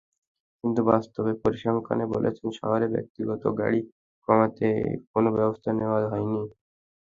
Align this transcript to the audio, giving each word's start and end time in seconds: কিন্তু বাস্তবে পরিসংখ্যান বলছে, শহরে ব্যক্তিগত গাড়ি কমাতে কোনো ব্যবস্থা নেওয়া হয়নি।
কিন্তু 0.63 0.81
বাস্তবে 0.89 1.31
পরিসংখ্যান 1.43 1.99
বলছে, 2.13 2.29
শহরে 2.59 2.87
ব্যক্তিগত 2.95 3.43
গাড়ি 3.59 3.79
কমাতে 4.27 4.67
কোনো 5.11 5.29
ব্যবস্থা 5.37 5.69
নেওয়া 5.79 5.99
হয়নি। 6.11 6.41